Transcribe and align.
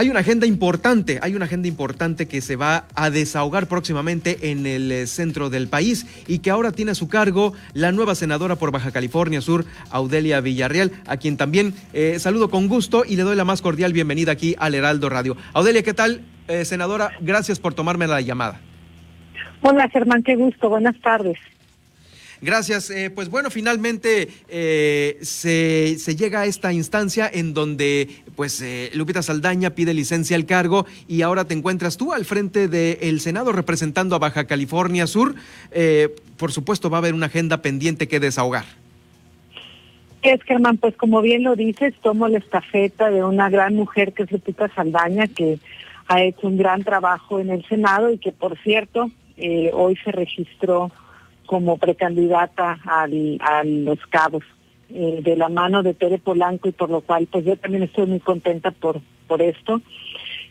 Hay 0.00 0.10
una 0.10 0.20
agenda 0.20 0.46
importante, 0.46 1.18
hay 1.22 1.34
una 1.34 1.46
agenda 1.46 1.66
importante 1.66 2.28
que 2.28 2.40
se 2.40 2.54
va 2.54 2.84
a 2.94 3.10
desahogar 3.10 3.66
próximamente 3.66 4.52
en 4.52 4.64
el 4.64 4.92
eh, 4.92 5.08
centro 5.08 5.50
del 5.50 5.66
país 5.66 6.06
y 6.28 6.38
que 6.38 6.50
ahora 6.50 6.70
tiene 6.70 6.92
a 6.92 6.94
su 6.94 7.08
cargo 7.08 7.52
la 7.74 7.90
nueva 7.90 8.14
senadora 8.14 8.54
por 8.54 8.70
Baja 8.70 8.92
California 8.92 9.40
Sur, 9.40 9.64
Audelia 9.90 10.40
Villarreal, 10.40 10.92
a 11.08 11.16
quien 11.16 11.36
también 11.36 11.74
eh, 11.94 12.20
saludo 12.20 12.48
con 12.48 12.68
gusto 12.68 13.02
y 13.04 13.16
le 13.16 13.24
doy 13.24 13.34
la 13.34 13.44
más 13.44 13.60
cordial 13.60 13.92
bienvenida 13.92 14.30
aquí 14.30 14.54
al 14.60 14.76
Heraldo 14.76 15.08
Radio. 15.08 15.36
Audelia, 15.52 15.82
¿qué 15.82 15.94
tal? 15.94 16.20
Eh, 16.46 16.64
senadora, 16.64 17.10
gracias 17.20 17.58
por 17.58 17.74
tomarme 17.74 18.06
la 18.06 18.20
llamada. 18.20 18.60
Hola 19.62 19.88
Germán, 19.88 20.22
qué 20.22 20.36
gusto, 20.36 20.68
buenas 20.68 20.96
tardes. 21.00 21.40
Gracias. 22.40 22.90
Eh, 22.90 23.10
pues 23.10 23.30
bueno, 23.30 23.50
finalmente 23.50 24.28
eh, 24.48 25.18
se, 25.22 25.96
llega 26.16 26.42
a 26.42 26.46
esta 26.46 26.72
instancia 26.72 27.28
en 27.32 27.52
donde 27.52 28.08
pues 28.36 28.60
eh, 28.62 28.90
Lupita 28.94 29.22
Saldaña 29.22 29.70
pide 29.70 29.92
licencia 29.92 30.36
al 30.36 30.46
cargo 30.46 30.86
y 31.08 31.22
ahora 31.22 31.46
te 31.46 31.54
encuentras 31.54 31.96
tú 31.96 32.12
al 32.12 32.24
frente 32.24 32.68
del 32.68 33.20
Senado 33.20 33.52
representando 33.52 34.14
a 34.14 34.20
Baja 34.20 34.46
California 34.46 35.06
Sur. 35.06 35.34
por 36.36 36.52
supuesto 36.52 36.90
va 36.90 36.98
a 36.98 37.00
haber 37.00 37.14
una 37.14 37.26
agenda 37.26 37.60
pendiente 37.60 38.06
que 38.06 38.20
desahogar. 38.20 38.64
Es 40.22 40.42
Germán, 40.42 40.78
pues 40.78 40.96
como 40.96 41.20
bien 41.20 41.44
lo 41.44 41.54
dices, 41.56 41.94
tomo 42.02 42.28
la 42.28 42.38
estafeta 42.38 43.10
de 43.10 43.24
una 43.24 43.50
gran 43.50 43.74
mujer 43.74 44.12
que 44.12 44.24
es 44.24 44.32
Lupita 44.32 44.68
Saldaña, 44.74 45.26
que 45.28 45.58
ha 46.06 46.22
hecho 46.22 46.46
un 46.46 46.56
gran 46.56 46.84
trabajo 46.84 47.40
en 47.40 47.50
el 47.50 47.64
Senado 47.66 48.12
y 48.12 48.18
que 48.18 48.32
por 48.32 48.56
cierto 48.58 49.10
hoy 49.72 49.96
se 50.04 50.10
registró 50.10 50.90
como 51.48 51.78
precandidata 51.78 52.78
al, 52.84 53.38
a 53.40 53.64
los 53.64 53.98
cabos 54.10 54.44
eh, 54.90 55.20
de 55.22 55.34
la 55.34 55.48
mano 55.48 55.82
de 55.82 55.94
Tere 55.94 56.18
Polanco 56.18 56.68
y 56.68 56.72
por 56.72 56.90
lo 56.90 57.00
cual 57.00 57.26
pues 57.32 57.46
yo 57.46 57.56
también 57.56 57.84
estoy 57.84 58.04
muy 58.04 58.20
contenta 58.20 58.70
por, 58.70 59.00
por 59.26 59.40
esto. 59.40 59.80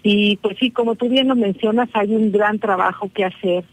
Y 0.01 0.37
pues 0.37 0.57
sí, 0.59 0.71
como 0.71 0.95
tú 0.95 1.07
bien 1.07 1.27
lo 1.27 1.35
mencionas, 1.35 1.87
hay 1.93 2.15
un 2.15 2.31
gran 2.31 2.57
trabajo 2.57 3.11
que 3.13 3.26
hacer 3.26 3.63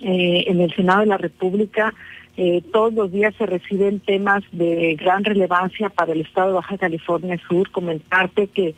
eh, 0.00 0.44
en 0.46 0.62
el 0.62 0.74
Senado 0.74 1.00
de 1.00 1.06
la 1.06 1.18
República. 1.18 1.92
Eh, 2.38 2.62
todos 2.72 2.94
los 2.94 3.12
días 3.12 3.34
se 3.36 3.44
reciben 3.44 4.00
temas 4.00 4.42
de 4.50 4.96
gran 4.98 5.24
relevancia 5.24 5.90
para 5.90 6.14
el 6.14 6.22
Estado 6.22 6.48
de 6.48 6.54
Baja 6.54 6.78
California 6.78 7.38
Sur. 7.46 7.70
Comentarte 7.70 8.46
que 8.46 8.74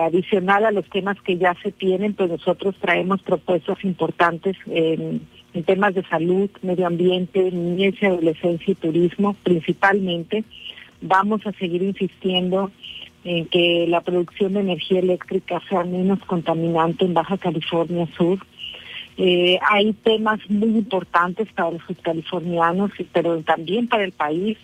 adicional 0.00 0.66
a 0.66 0.70
los 0.70 0.88
temas 0.90 1.18
que 1.22 1.38
ya 1.38 1.56
se 1.62 1.72
tienen, 1.72 2.12
pues 2.12 2.28
nosotros 2.28 2.76
traemos 2.80 3.22
propuestas 3.22 3.82
importantes 3.82 4.56
en 4.66 5.22
en 5.54 5.62
temas 5.62 5.94
de 5.94 6.02
salud, 6.04 6.50
medio 6.62 6.86
ambiente, 6.86 7.50
niñez 7.52 7.94
y 8.00 8.06
adolescencia 8.06 8.72
y 8.72 8.74
turismo 8.74 9.36
principalmente. 9.44 10.44
Vamos 11.00 11.46
a 11.46 11.52
seguir 11.52 11.82
insistiendo 11.82 12.72
en 13.24 13.46
que 13.46 13.86
la 13.88 14.00
producción 14.00 14.54
de 14.54 14.60
energía 14.60 14.98
eléctrica 14.98 15.62
sea 15.68 15.84
menos 15.84 16.18
contaminante 16.24 17.04
en 17.04 17.14
Baja 17.14 17.38
California 17.38 18.06
Sur. 18.16 18.40
Eh, 19.16 19.58
hay 19.70 19.92
temas 19.92 20.40
muy 20.50 20.76
importantes 20.76 21.48
para 21.52 21.70
los 21.70 21.82
subcalifornianos, 21.86 22.90
pero 23.12 23.40
también 23.42 23.86
para 23.86 24.04
el 24.04 24.12
país, 24.12 24.58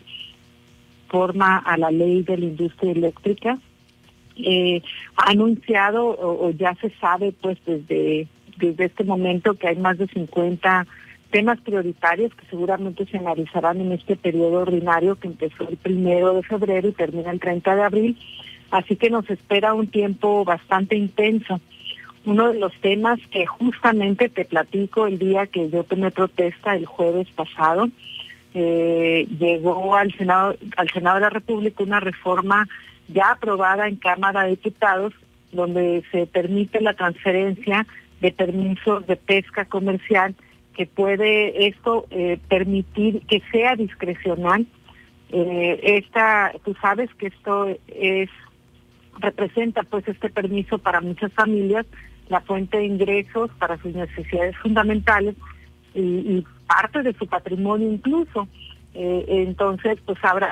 forma 1.09 1.59
a 1.59 1.77
la 1.77 1.91
ley 1.91 2.23
de 2.23 2.37
la 2.37 2.45
industria 2.47 2.93
eléctrica. 2.93 3.59
Eh, 4.37 4.83
ha 5.17 5.31
anunciado 5.31 6.17
o 6.19 6.51
ya 6.51 6.75
se 6.77 6.91
sabe 7.01 7.33
pues 7.33 7.59
desde 7.65 8.27
desde 8.61 8.87
este 8.87 9.05
momento 9.05 9.55
que 9.55 9.69
hay 9.69 9.77
más 9.77 9.99
de 9.99 10.07
50 10.07 10.87
temas 11.31 11.61
prioritarios 11.61 12.35
que 12.35 12.47
seguramente 12.47 13.07
se 13.07 13.19
analizarán 13.19 13.81
en 13.81 13.93
este 13.93 14.17
periodo 14.17 14.61
ordinario 14.63 15.17
que 15.17 15.29
empezó 15.29 15.69
el 15.69 15.77
primero 15.77 16.35
de 16.35 16.43
febrero 16.43 16.89
y 16.89 16.93
termina 16.93 17.31
el 17.31 17.41
30 17.41 17.77
de 17.77 17.83
abril. 17.83 18.19
Así 18.71 18.97
que 18.97 19.11
nos 19.11 19.29
espera 19.31 19.75
un 19.75 19.89
tiempo 19.89 20.45
bastante 20.45 20.97
intenso. 20.97 21.61
Uno 22.25 22.53
de 22.53 22.59
los 22.59 22.75
temas 22.81 23.19
que 23.31 23.47
justamente 23.47 24.29
te 24.29 24.45
platico 24.45 25.07
el 25.07 25.19
día 25.19 25.47
que 25.47 25.71
yo 25.71 25.85
tomé 25.85 26.11
protesta 26.11 26.77
el 26.77 26.87
jueves 26.87 27.29
pasado, 27.35 27.89
eh, 28.53 29.27
llegó 29.39 29.95
al 29.95 30.13
Senado, 30.15 30.57
al 30.77 30.91
Senado 30.91 31.17
de 31.17 31.23
la 31.23 31.31
República 31.31 31.83
una 31.83 32.01
reforma 32.01 32.69
ya 33.09 33.33
aprobada 33.33 33.89
en 33.89 33.97
Cámara 33.97 34.43
de 34.43 34.51
Diputados 34.51 35.15
donde 35.53 36.05
se 36.13 36.27
permite 36.27 36.81
la 36.81 36.95
transferencia 36.95 37.87
de 38.21 38.33
permisos 38.33 39.07
de 39.07 39.17
pesca 39.17 39.65
comercial 39.65 40.35
que 40.75 40.87
puede 40.87 41.67
esto 41.67 42.07
eh, 42.11 42.39
permitir 42.49 43.23
que 43.27 43.43
sea 43.51 43.77
discrecional. 43.77 44.67
Eh, 45.31 45.81
esta, 45.83 46.53
tú 46.65 46.75
sabes 46.81 47.13
que 47.15 47.29
esto 47.29 47.69
es 47.89 48.31
representa 49.19 49.83
pues 49.83 50.07
este 50.09 50.31
permiso 50.31 50.79
para 50.79 51.01
muchas 51.01 51.33
familias 51.35 51.87
la 52.29 52.41
fuente 52.41 52.79
de 52.79 52.87
ingresos 52.87 53.51
para 53.59 53.77
sus 53.79 53.95
necesidades 53.95 54.57
fundamentales 54.59 55.35
y, 55.95 56.45
parte 56.67 57.03
de 57.03 57.13
su 57.15 57.27
patrimonio 57.27 57.91
incluso. 57.91 58.47
Eh, 58.95 59.25
entonces 59.29 59.99
pues 60.07 60.19
habrá 60.23 60.49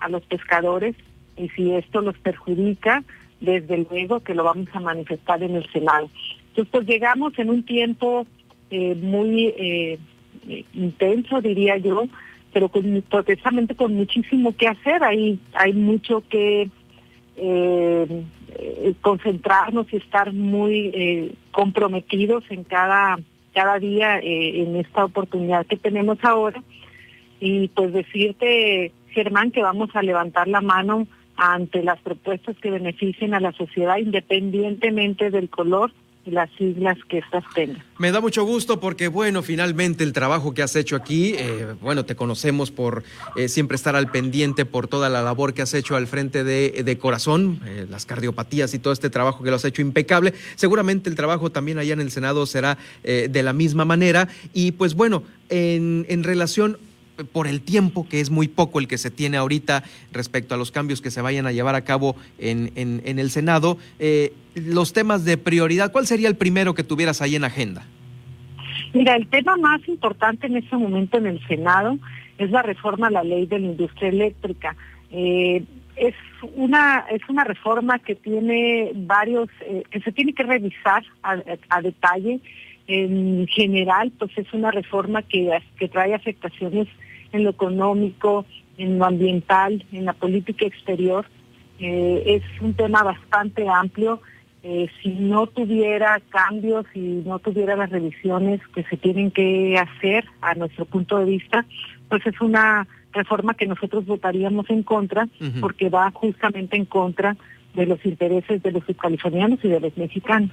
a 0.00 0.08
los 0.08 0.22
pescadores 0.26 0.94
y 1.36 1.48
si 1.50 1.72
esto 1.72 2.00
los 2.02 2.16
perjudica, 2.18 3.02
desde 3.40 3.86
luego 3.90 4.20
que 4.20 4.34
lo 4.34 4.44
vamos 4.44 4.68
a 4.72 4.80
manifestar 4.80 5.42
en 5.42 5.56
el 5.56 5.70
Senado. 5.72 6.10
Entonces, 6.56 6.72
pues 6.72 6.86
llegamos 6.86 7.38
en 7.38 7.50
un 7.50 7.62
tiempo 7.64 8.26
eh, 8.70 8.94
muy 8.94 9.52
eh, 9.58 9.98
intenso, 10.72 11.42
diría 11.42 11.76
yo, 11.76 12.04
pero 12.50 12.70
con, 12.70 13.04
con 13.76 13.94
muchísimo 13.94 14.56
que 14.56 14.66
hacer. 14.66 15.04
Hay, 15.04 15.38
hay 15.52 15.74
mucho 15.74 16.22
que 16.30 16.70
eh, 17.36 18.22
concentrarnos 19.02 19.92
y 19.92 19.96
estar 19.96 20.32
muy 20.32 21.36
comprometidos 21.50 22.42
en 22.48 22.64
cada, 22.64 23.18
cada 23.52 23.78
día 23.78 24.18
en 24.18 24.76
esta 24.76 25.04
oportunidad 25.04 25.66
que 25.66 25.76
tenemos 25.76 26.16
ahora. 26.22 26.62
Y 27.38 27.68
pues 27.68 27.92
decirte, 27.92 28.92
Germán, 29.10 29.50
que 29.50 29.60
vamos 29.60 29.90
a 29.92 30.00
levantar 30.00 30.48
la 30.48 30.62
mano 30.62 31.06
ante 31.36 31.82
las 31.82 32.00
propuestas 32.00 32.56
que 32.56 32.70
beneficien 32.70 33.34
a 33.34 33.40
la 33.40 33.52
sociedad 33.52 33.98
independientemente 33.98 35.30
del 35.30 35.50
color 35.50 35.92
las 36.26 36.50
siglas 36.58 36.98
que 37.08 37.18
estas 37.18 37.44
tengan. 37.54 37.82
Me 37.98 38.12
da 38.12 38.20
mucho 38.20 38.44
gusto 38.44 38.78
porque, 38.80 39.08
bueno, 39.08 39.42
finalmente 39.42 40.04
el 40.04 40.12
trabajo 40.12 40.52
que 40.52 40.62
has 40.62 40.76
hecho 40.76 40.96
aquí, 40.96 41.34
eh, 41.36 41.74
bueno, 41.80 42.04
te 42.04 42.14
conocemos 42.14 42.70
por 42.70 43.04
eh, 43.36 43.48
siempre 43.48 43.76
estar 43.76 43.96
al 43.96 44.10
pendiente 44.10 44.64
por 44.64 44.88
toda 44.88 45.08
la 45.08 45.22
labor 45.22 45.54
que 45.54 45.62
has 45.62 45.72
hecho 45.74 45.96
al 45.96 46.06
frente 46.06 46.44
de, 46.44 46.82
de 46.84 46.98
corazón, 46.98 47.60
eh, 47.64 47.86
las 47.88 48.06
cardiopatías 48.06 48.74
y 48.74 48.78
todo 48.78 48.92
este 48.92 49.10
trabajo 49.10 49.42
que 49.42 49.50
lo 49.50 49.56
has 49.56 49.64
hecho 49.64 49.82
impecable. 49.82 50.34
Seguramente 50.56 51.08
el 51.08 51.16
trabajo 51.16 51.50
también 51.50 51.78
allá 51.78 51.94
en 51.94 52.00
el 52.00 52.10
Senado 52.10 52.46
será 52.46 52.76
de 53.02 53.42
la 53.42 53.52
misma 53.52 53.84
manera. 53.84 54.28
Y 54.52 54.72
pues 54.72 54.94
bueno, 54.94 55.22
en, 55.48 56.06
en 56.08 56.24
relación 56.24 56.78
por 57.32 57.46
el 57.46 57.60
tiempo, 57.60 58.06
que 58.08 58.20
es 58.20 58.30
muy 58.30 58.48
poco 58.48 58.78
el 58.78 58.88
que 58.88 58.98
se 58.98 59.10
tiene 59.10 59.36
ahorita 59.36 59.82
respecto 60.12 60.54
a 60.54 60.58
los 60.58 60.70
cambios 60.70 61.00
que 61.00 61.10
se 61.10 61.22
vayan 61.22 61.46
a 61.46 61.52
llevar 61.52 61.74
a 61.74 61.82
cabo 61.82 62.16
en, 62.38 62.72
en, 62.76 63.18
el 63.18 63.30
Senado, 63.30 63.78
eh, 63.98 64.32
los 64.54 64.92
temas 64.92 65.24
de 65.24 65.36
prioridad, 65.38 65.92
¿cuál 65.92 66.06
sería 66.06 66.28
el 66.28 66.36
primero 66.36 66.74
que 66.74 66.84
tuvieras 66.84 67.22
ahí 67.22 67.36
en 67.36 67.44
agenda? 67.44 67.84
Mira, 68.92 69.16
el 69.16 69.26
tema 69.28 69.56
más 69.56 69.86
importante 69.88 70.46
en 70.46 70.56
este 70.56 70.76
momento 70.76 71.18
en 71.18 71.26
el 71.26 71.46
Senado 71.46 71.98
es 72.38 72.50
la 72.50 72.62
reforma 72.62 73.08
a 73.08 73.10
la 73.10 73.24
ley 73.24 73.46
de 73.46 73.58
la 73.58 73.66
industria 73.66 74.08
eléctrica. 74.08 74.76
Eh, 75.10 75.64
es 75.96 76.14
una 76.54 77.06
es 77.10 77.22
una 77.28 77.44
reforma 77.44 77.98
que 77.98 78.14
tiene 78.14 78.92
varios 78.94 79.48
eh, 79.62 79.82
que 79.90 80.00
se 80.00 80.12
tiene 80.12 80.34
que 80.34 80.42
revisar 80.42 81.04
a, 81.22 81.36
a, 81.70 81.80
detalle 81.80 82.40
en 82.86 83.46
general 83.46 84.12
pues 84.18 84.30
es 84.36 84.52
una 84.52 84.70
reforma 84.70 85.22
que, 85.22 85.50
que 85.78 85.88
trae 85.88 86.14
afectaciones 86.14 86.86
en 87.36 87.44
lo 87.44 87.50
económico, 87.50 88.44
en 88.78 88.98
lo 88.98 89.04
ambiental, 89.04 89.84
en 89.92 90.04
la 90.04 90.12
política 90.12 90.66
exterior. 90.66 91.26
Eh, 91.78 92.22
es 92.26 92.62
un 92.62 92.74
tema 92.74 93.02
bastante 93.02 93.68
amplio. 93.68 94.20
Eh, 94.62 94.88
si 95.02 95.10
no 95.10 95.46
tuviera 95.46 96.20
cambios, 96.30 96.86
si 96.92 97.22
no 97.24 97.38
tuviera 97.38 97.76
las 97.76 97.90
revisiones 97.90 98.60
que 98.74 98.82
se 98.84 98.96
tienen 98.96 99.30
que 99.30 99.78
hacer 99.78 100.24
a 100.40 100.54
nuestro 100.54 100.84
punto 100.86 101.18
de 101.18 101.26
vista, 101.26 101.64
pues 102.08 102.26
es 102.26 102.40
una 102.40 102.88
reforma 103.12 103.54
que 103.54 103.66
nosotros 103.66 104.04
votaríamos 104.04 104.68
en 104.68 104.82
contra 104.82 105.28
porque 105.60 105.88
va 105.88 106.10
justamente 106.10 106.76
en 106.76 106.84
contra 106.84 107.36
de 107.76 107.86
los 107.86 108.04
intereses 108.04 108.62
de 108.62 108.72
los 108.72 108.84
subcalifornianos 108.84 109.60
y 109.62 109.68
de 109.68 109.80
los 109.80 109.96
mexicanos. 109.96 110.50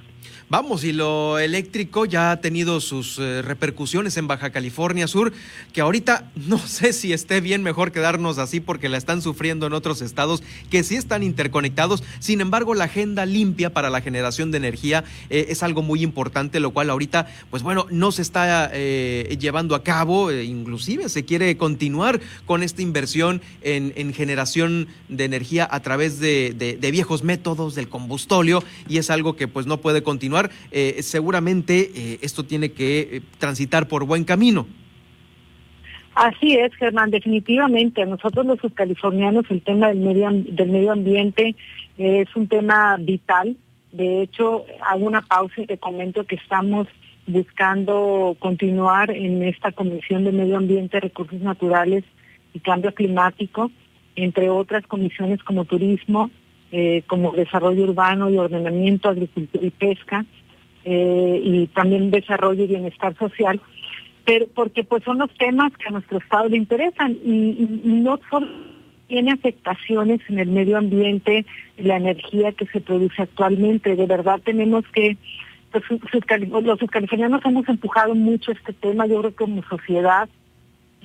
Vamos, 0.48 0.84
y 0.84 0.92
lo 0.92 1.38
eléctrico 1.38 2.04
ya 2.04 2.30
ha 2.30 2.40
tenido 2.40 2.80
sus 2.80 3.18
eh, 3.18 3.42
repercusiones 3.42 4.16
en 4.16 4.26
Baja 4.26 4.50
California 4.50 5.08
Sur, 5.08 5.32
que 5.72 5.80
ahorita 5.80 6.30
no 6.36 6.58
sé 6.58 6.92
si 6.92 7.12
esté 7.12 7.40
bien 7.40 7.62
mejor 7.62 7.92
quedarnos 7.92 8.38
así 8.38 8.60
porque 8.60 8.88
la 8.88 8.98
están 8.98 9.22
sufriendo 9.22 9.66
en 9.66 9.72
otros 9.72 10.02
estados 10.02 10.42
que 10.70 10.84
sí 10.84 10.96
están 10.96 11.22
interconectados. 11.22 12.04
Sin 12.20 12.40
embargo, 12.40 12.74
la 12.74 12.84
agenda 12.84 13.26
limpia 13.26 13.72
para 13.72 13.90
la 13.90 14.00
generación 14.00 14.50
de 14.50 14.58
energía 14.58 15.04
eh, 15.30 15.46
es 15.48 15.62
algo 15.62 15.82
muy 15.82 16.02
importante, 16.02 16.60
lo 16.60 16.72
cual 16.72 16.90
ahorita, 16.90 17.26
pues 17.50 17.62
bueno, 17.62 17.86
no 17.90 18.12
se 18.12 18.22
está 18.22 18.70
eh, 18.72 19.36
llevando 19.40 19.74
a 19.74 19.82
cabo, 19.82 20.30
inclusive 20.30 21.08
se 21.08 21.24
quiere 21.24 21.56
continuar 21.56 22.20
con 22.44 22.62
esta 22.62 22.82
inversión 22.82 23.40
en, 23.62 23.94
generación 24.12 24.88
de 25.08 25.24
energía 25.24 25.66
a 25.70 25.80
través 25.80 26.20
de, 26.20 26.52
de 26.52 26.90
viejos 26.90 27.13
métodos 27.22 27.74
del 27.74 27.88
combustóleo 27.88 28.62
y 28.88 28.98
es 28.98 29.10
algo 29.10 29.36
que 29.36 29.48
pues 29.48 29.66
no 29.66 29.78
puede 29.78 30.02
continuar. 30.02 30.50
Eh, 30.70 31.02
seguramente 31.02 31.90
eh, 31.94 32.18
esto 32.22 32.44
tiene 32.44 32.72
que 32.72 33.00
eh, 33.00 33.20
transitar 33.38 33.88
por 33.88 34.04
buen 34.04 34.24
camino. 34.24 34.66
Así 36.14 36.54
es, 36.54 36.72
Germán, 36.76 37.10
definitivamente. 37.10 38.02
A 38.02 38.06
nosotros 38.06 38.46
los 38.46 38.58
californianos 38.72 39.44
el 39.50 39.62
tema 39.62 39.88
del 39.88 39.98
medio, 39.98 40.28
del 40.30 40.70
medio 40.70 40.92
ambiente 40.92 41.56
es 41.98 42.34
un 42.36 42.48
tema 42.48 42.96
vital. 42.98 43.56
De 43.92 44.22
hecho, 44.22 44.64
hago 44.86 45.06
una 45.06 45.22
pausa 45.22 45.60
y 45.60 45.66
te 45.66 45.78
comento 45.78 46.24
que 46.24 46.36
estamos 46.36 46.88
buscando 47.26 48.36
continuar 48.38 49.10
en 49.10 49.42
esta 49.42 49.72
Comisión 49.72 50.24
de 50.24 50.32
Medio 50.32 50.56
Ambiente, 50.56 51.00
Recursos 51.00 51.40
Naturales 51.40 52.04
y 52.52 52.60
Cambio 52.60 52.92
Climático, 52.94 53.70
entre 54.16 54.50
otras 54.50 54.86
comisiones 54.86 55.42
como 55.42 55.64
Turismo, 55.64 56.30
eh, 56.76 57.04
como 57.06 57.30
Desarrollo 57.30 57.84
Urbano 57.84 58.30
y 58.30 58.36
Ordenamiento, 58.36 59.08
Agricultura 59.08 59.64
y 59.64 59.70
Pesca, 59.70 60.24
eh, 60.84 61.40
y 61.40 61.68
también 61.68 62.10
Desarrollo 62.10 62.64
y 62.64 62.66
Bienestar 62.66 63.16
Social, 63.16 63.60
pero 64.24 64.46
porque 64.52 64.82
pues 64.82 65.04
son 65.04 65.18
los 65.18 65.32
temas 65.34 65.72
que 65.76 65.86
a 65.86 65.92
nuestro 65.92 66.18
Estado 66.18 66.48
le 66.48 66.56
interesan 66.56 67.12
y, 67.12 67.68
no 67.84 68.18
solo 68.28 68.48
tiene 69.06 69.30
afectaciones 69.30 70.20
en 70.28 70.40
el 70.40 70.48
medio 70.48 70.76
ambiente, 70.76 71.46
la 71.78 71.98
energía 71.98 72.50
que 72.50 72.66
se 72.66 72.80
produce 72.80 73.22
actualmente, 73.22 73.94
de 73.94 74.06
verdad 74.06 74.40
tenemos 74.44 74.84
que 74.88 75.16
pues, 75.70 75.84
los 75.88 76.90
californianos 76.90 77.44
hemos 77.44 77.68
empujado 77.68 78.16
mucho 78.16 78.50
este 78.50 78.72
tema, 78.72 79.06
yo 79.06 79.20
creo 79.20 79.30
que 79.30 79.44
como 79.44 79.62
sociedad 79.62 80.28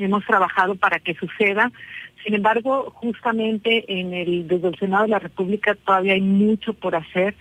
hemos 0.04 0.26
trabajado 0.26 0.76
para 0.76 1.00
que 1.00 1.16
suceda. 1.16 1.72
Sin 2.24 2.34
embargo, 2.34 2.92
justamente 2.96 3.86
en 3.88 4.14
el 4.14 4.48
desde 4.48 4.68
el 4.68 4.78
Senado 4.78 5.04
de 5.04 5.10
la 5.10 5.20
República 5.20 5.76
todavía 5.76 6.14
hay 6.14 6.22
mucho 6.22 6.74
por 6.74 6.96
hacer. 6.96 7.36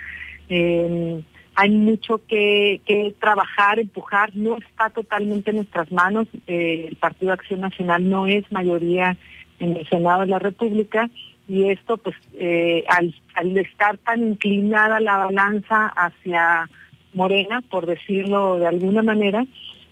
Eh, 0.48 1.22
hay 1.60 1.70
mucho 1.70 2.20
que, 2.28 2.80
trabajar, 3.18 3.80
empujar, 3.80 4.30
no 4.34 4.58
está 4.58 4.90
totalmente 4.90 5.50
en 5.50 5.56
nuestras 5.56 5.90
manos. 5.90 6.28
Eh, 6.46 6.86
el 6.88 6.96
Partido 6.96 7.32
Acción 7.32 7.60
Nacional 7.60 8.08
no 8.08 8.28
es 8.28 8.50
mayoría 8.52 9.16
en 9.58 9.76
el 9.76 9.88
Senado 9.88 10.20
de 10.20 10.28
la 10.28 10.38
República 10.38 11.10
y 11.48 11.70
esto, 11.70 11.96
pues, 11.96 12.14
eh, 12.34 12.84
al 12.88 13.56
estar 13.56 13.98
tan 13.98 14.22
inclinada 14.22 15.00
la 15.00 15.16
balanza 15.16 15.88
hacia 15.88 16.68
Morena, 17.12 17.62
por 17.62 17.86
decirlo 17.86 18.58
de 18.58 18.66
alguna 18.68 19.02
manera, 19.02 19.44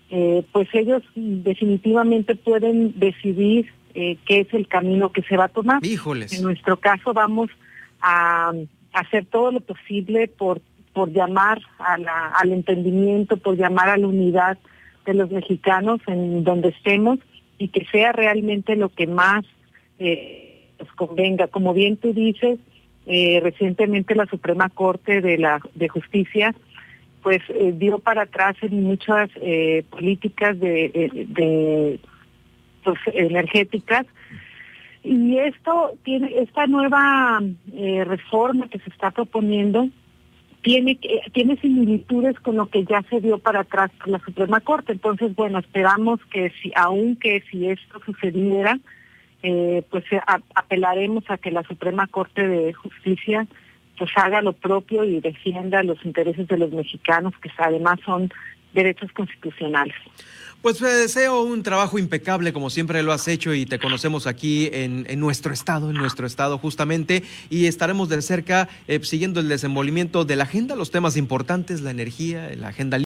eh, 0.09 0.45
pues 0.53 0.69
ellos 0.73 1.03
definitivamente 1.15 2.37
pueden 2.37 2.99
decidir 2.99 3.73
eh, 3.95 4.17
qué 4.25 4.41
es 4.41 4.55
el 4.55 4.69
camino 4.69 5.11
que 5.11 5.23
se 5.23 5.37
va 5.37 5.45
a 5.45 5.49
tomar. 5.49 5.81
En 5.85 6.43
nuestro 6.43 6.77
caso 6.77 7.13
vamos 7.13 7.51
a, 8.01 8.53
hacer 8.93 9.27
todo 9.27 9.51
lo 9.51 9.61
posible 9.61 10.27
por, 10.29 10.63
por 10.95 11.13
llamar 11.13 11.61
al 11.79 12.51
entendimiento, 12.53 13.37
por 13.37 13.57
llamar 13.57 13.91
a 13.91 13.99
la 13.99 14.07
unidad 14.07 14.57
de 15.05 15.13
los 15.13 15.31
mexicanos 15.31 16.01
en 16.07 16.45
donde 16.45 16.71
estemos 16.71 17.19
y 17.59 17.69
que 17.69 17.85
sea 17.93 18.13
realmente 18.13 18.75
lo 18.75 18.89
que 18.89 19.07
más 19.07 19.45
eh, 19.99 20.71
nos 20.79 20.91
convenga. 20.93 21.49
Como 21.49 21.75
bien 21.75 21.99
tú 21.99 22.15
dices, 22.15 22.59
recientemente 23.07 24.15
la 24.15 24.27
Suprema 24.27 24.71
Corte 24.71 25.21
de 25.21 25.37
la 25.37 25.61
de 25.75 25.89
Justicia 25.89 26.55
pues 27.27 27.43
eh, 27.49 27.73
dio 27.75 27.99
para 27.99 28.23
atrás 28.23 28.55
en 28.63 28.85
muchas 28.85 29.29
eh, 29.43 29.83
políticas 29.91 30.57
de, 30.61 31.99
pues, 32.85 33.01
energéticas. 33.13 34.07
Y 35.03 35.37
esto 35.39 35.99
tiene 36.05 36.39
esta 36.39 36.69
nueva 36.69 37.43
eh, 37.75 38.05
reforma 38.05 38.69
que 38.69 38.79
se 38.79 38.91
está 38.91 39.11
proponiendo 39.11 39.89
tiene 40.63 41.01
tiene 41.33 41.57
similitudes 41.57 42.39
con 42.39 42.55
lo 42.55 42.67
que 42.67 42.85
ya 42.85 43.03
se 43.11 43.21
dio 43.21 43.39
para 43.39 43.61
atrás 43.63 43.91
por 43.99 44.07
la 44.07 44.21
Suprema 44.21 44.61
Corte. 44.61 44.93
Entonces 44.93 45.35
bueno 45.35 45.59
esperamos 45.59 46.21
que 46.27 46.53
si 46.63 46.71
aunque 46.77 47.43
si 47.51 47.69
esto 47.69 48.01
sucediera 48.07 48.79
pues 49.91 50.05
apelaremos 50.55 51.25
a 51.29 51.39
que 51.39 51.51
la 51.51 51.65
Suprema 51.65 52.07
Corte 52.07 52.47
de 52.47 52.73
Justicia 52.73 53.49
pues 53.99 54.11
haga 54.17 54.43
lo 54.43 54.53
propio 54.53 55.05
y 55.05 55.21
defienda 55.21 55.83
los 55.83 56.05
intereses 56.05 56.47
de 56.49 56.59
los 56.59 56.71
mexicanos, 56.73 57.35
que 57.43 57.51
además 57.59 57.99
son 58.05 58.31
derechos 58.73 59.11
constitucionales. 59.13 59.95
Pues 60.63 60.79
te 60.79 60.87
deseo 60.87 61.43
un 61.43 61.63
trabajo 61.63 61.99
impecable 61.99 62.53
como 62.53 62.71
siempre 62.71 63.03
lo 63.03 63.13
has 63.13 63.29
hecho 63.29 63.55
y 63.55 63.67
te 63.67 63.79
conocemos 63.79 64.27
aquí 64.27 64.69
en, 64.73 65.07
nuestro 65.21 65.53
estado, 65.53 65.91
en 65.91 65.97
nuestro 65.97 66.27
estado 66.27 66.59
justamente, 66.59 67.23
y 67.51 67.67
estaremos 67.67 68.09
de 68.09 68.21
cerca 68.21 68.69
eh, 68.89 68.99
siguiendo 69.03 69.39
el 69.41 69.49
desenvolvimiento 69.49 70.25
de 70.25 70.35
la 70.35 70.45
agenda, 70.45 70.75
los 70.75 70.91
temas 70.91 71.17
importantes, 71.17 71.83
la 71.83 71.93
energía, 71.93 72.51
la 72.57 72.69
agenda 72.69 72.95